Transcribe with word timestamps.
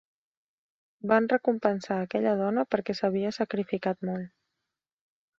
Van 1.09 1.27
recompensar 1.33 1.97
aquella 2.05 2.31
dona 2.39 2.63
perquè 2.75 2.95
s'havia 2.99 3.33
sacrificat 3.37 4.01
molt. 4.09 4.33